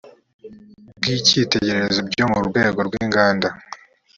[0.97, 3.47] bw icyitegererezo byo mu rwego rw inganda